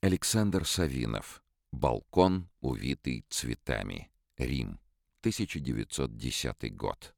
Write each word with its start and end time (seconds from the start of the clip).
Александр 0.00 0.64
Савинов. 0.64 1.42
Балкон, 1.72 2.48
увитый 2.60 3.26
цветами. 3.30 4.12
Рим. 4.36 4.78
1910 5.22 6.76
год. 6.76 7.16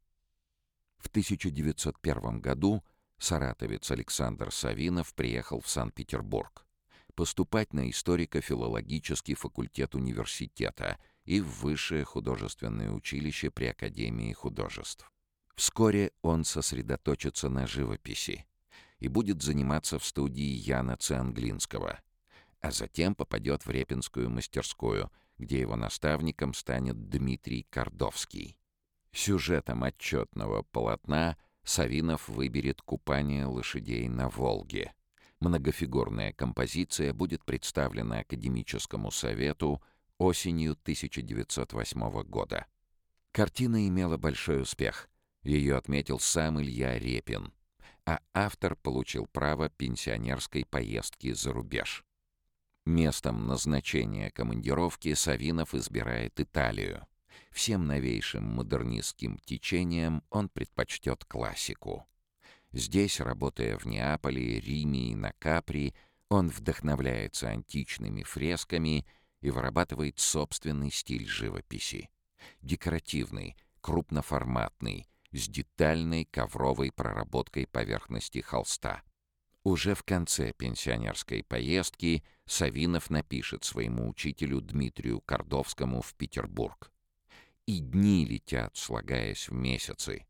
В 0.96 1.08
1901 1.08 2.40
году 2.40 2.82
саратовец 3.18 3.90
Александр 3.90 4.50
Савинов 4.50 5.12
приехал 5.12 5.60
в 5.60 5.68
Санкт-Петербург 5.68 6.66
поступать 7.14 7.74
на 7.74 7.90
историко-филологический 7.90 9.34
факультет 9.34 9.94
университета 9.94 10.98
и 11.26 11.42
в 11.42 11.60
Высшее 11.60 12.04
художественное 12.04 12.92
училище 12.92 13.50
при 13.50 13.66
Академии 13.66 14.32
художеств. 14.32 15.12
Вскоре 15.54 16.12
он 16.22 16.44
сосредоточится 16.46 17.50
на 17.50 17.66
живописи 17.66 18.46
и 19.00 19.08
будет 19.08 19.42
заниматься 19.42 19.98
в 19.98 20.04
студии 20.06 20.40
Яна 20.40 20.96
Цианглинского, 20.96 22.00
а 22.60 22.70
затем 22.70 23.14
попадет 23.14 23.64
в 23.64 23.70
Репинскую 23.70 24.30
мастерскую, 24.30 25.10
где 25.38 25.60
его 25.60 25.76
наставником 25.76 26.54
станет 26.54 27.08
Дмитрий 27.08 27.66
Кордовский. 27.70 28.58
Сюжетом 29.12 29.82
отчетного 29.82 30.62
полотна 30.62 31.36
Савинов 31.64 32.28
выберет 32.28 32.82
купание 32.82 33.46
лошадей 33.46 34.08
на 34.08 34.28
Волге. 34.28 34.92
Многофигурная 35.40 36.32
композиция 36.32 37.14
будет 37.14 37.44
представлена 37.44 38.20
Академическому 38.20 39.10
совету 39.10 39.82
осенью 40.18 40.72
1908 40.72 42.22
года. 42.24 42.66
Картина 43.32 43.88
имела 43.88 44.16
большой 44.18 44.62
успех. 44.62 45.08
Ее 45.42 45.76
отметил 45.76 46.20
сам 46.20 46.60
Илья 46.60 46.98
Репин, 46.98 47.52
а 48.04 48.20
автор 48.34 48.76
получил 48.76 49.26
право 49.26 49.70
пенсионерской 49.70 50.66
поездки 50.66 51.32
за 51.32 51.52
рубеж. 51.52 52.04
Местом 52.86 53.46
назначения 53.46 54.30
командировки 54.30 55.12
Савинов 55.14 55.74
избирает 55.74 56.40
Италию. 56.40 57.06
Всем 57.50 57.86
новейшим 57.86 58.44
модернистским 58.44 59.38
течениям 59.38 60.22
он 60.30 60.48
предпочтет 60.48 61.24
классику. 61.24 62.06
Здесь, 62.72 63.20
работая 63.20 63.76
в 63.76 63.86
Неаполе, 63.86 64.60
Риме 64.60 65.10
и 65.10 65.14
на 65.14 65.32
Капри, 65.38 65.94
он 66.28 66.48
вдохновляется 66.48 67.48
античными 67.48 68.22
фресками 68.22 69.06
и 69.40 69.50
вырабатывает 69.50 70.18
собственный 70.18 70.90
стиль 70.90 71.26
живописи. 71.26 72.08
Декоративный, 72.62 73.56
крупноформатный, 73.80 75.06
с 75.32 75.48
детальной 75.48 76.24
ковровой 76.24 76.92
проработкой 76.92 77.66
поверхности 77.66 78.40
холста. 78.40 79.02
Уже 79.62 79.94
в 79.94 80.02
конце 80.04 80.52
пенсионерской 80.52 81.42
поездки 81.42 82.24
Савинов 82.46 83.10
напишет 83.10 83.64
своему 83.64 84.08
учителю 84.08 84.62
Дмитрию 84.62 85.20
Кордовскому 85.20 86.00
в 86.00 86.14
Петербург. 86.14 86.90
И 87.66 87.78
дни 87.78 88.24
летят, 88.24 88.76
слагаясь 88.76 89.48
в 89.48 89.52
месяцы. 89.52 90.26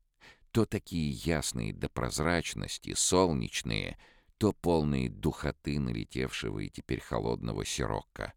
То 0.50 0.66
такие 0.66 1.10
ясные 1.10 1.72
до 1.72 1.88
прозрачности, 1.88 2.92
солнечные, 2.94 3.98
то 4.36 4.52
полные 4.52 5.08
духоты 5.08 5.78
налетевшего 5.78 6.58
и 6.58 6.68
теперь 6.68 7.00
холодного 7.00 7.64
сирокко. 7.64 8.34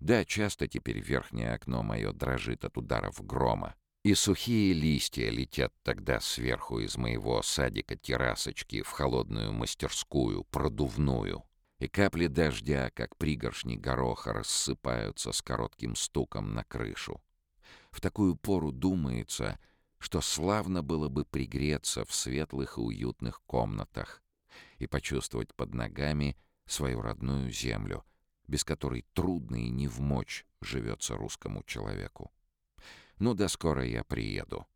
Да, 0.00 0.24
часто 0.24 0.66
теперь 0.66 0.98
верхнее 0.98 1.52
окно 1.52 1.84
мое 1.84 2.12
дрожит 2.12 2.64
от 2.64 2.76
ударов 2.76 3.24
грома. 3.24 3.76
И 4.06 4.14
сухие 4.14 4.72
листья 4.72 5.30
летят 5.30 5.74
тогда 5.82 6.20
сверху 6.20 6.78
из 6.78 6.96
моего 6.96 7.42
садика-террасочки 7.42 8.82
в 8.82 8.90
холодную 8.92 9.52
мастерскую, 9.52 10.44
продувную. 10.44 11.42
И 11.80 11.88
капли 11.88 12.28
дождя, 12.28 12.92
как 12.94 13.16
пригоршни 13.16 13.74
гороха, 13.74 14.32
рассыпаются 14.32 15.32
с 15.32 15.42
коротким 15.42 15.96
стуком 15.96 16.54
на 16.54 16.62
крышу. 16.62 17.20
В 17.90 18.00
такую 18.00 18.36
пору 18.36 18.70
думается, 18.70 19.58
что 19.98 20.20
славно 20.20 20.84
было 20.84 21.08
бы 21.08 21.24
пригреться 21.24 22.04
в 22.04 22.14
светлых 22.14 22.78
и 22.78 22.82
уютных 22.82 23.42
комнатах 23.44 24.22
и 24.78 24.86
почувствовать 24.86 25.52
под 25.52 25.74
ногами 25.74 26.36
свою 26.66 27.00
родную 27.02 27.50
землю, 27.50 28.04
без 28.46 28.62
которой 28.62 29.04
трудно 29.14 29.56
и 29.56 29.68
не 29.68 29.88
в 29.88 29.98
мочь 29.98 30.46
живется 30.60 31.16
русскому 31.16 31.64
человеку. 31.64 32.30
Ну 33.18 33.34
да 33.34 33.48
скоро 33.48 33.84
я 33.84 34.04
приеду. 34.04 34.66